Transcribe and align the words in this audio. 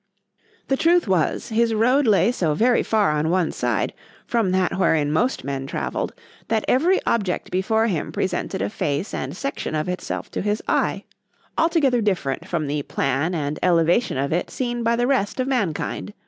——The 0.67 0.77
truth 0.77 1.07
was, 1.07 1.49
his 1.49 1.75
road 1.75 2.07
lay 2.07 2.31
so 2.31 2.55
very 2.55 2.81
far 2.81 3.11
on 3.11 3.29
one 3.29 3.51
side, 3.51 3.93
from 4.25 4.49
that 4.49 4.79
wherein 4.79 5.11
most 5.11 5.43
men 5.43 5.67
travelled,—that 5.67 6.65
every 6.67 6.99
object 7.05 7.51
before 7.51 7.85
him 7.85 8.11
presented 8.11 8.63
a 8.63 8.69
face 8.71 9.13
and 9.13 9.37
section 9.37 9.75
of 9.75 9.87
itself 9.87 10.31
to 10.31 10.41
his 10.41 10.59
eye, 10.67 11.03
altogether 11.55 12.01
different 12.01 12.47
from 12.47 12.65
the 12.65 12.81
plan 12.81 13.35
and 13.35 13.59
elevation 13.61 14.17
of 14.17 14.33
it 14.33 14.49
seen 14.49 14.81
by 14.81 14.95
the 14.95 15.05
rest 15.05 15.39
of 15.39 15.47
mankind. 15.47 16.15